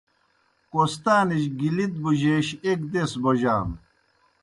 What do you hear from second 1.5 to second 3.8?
گِلِت بُجَیش ایْک دیز بوجانوْ۔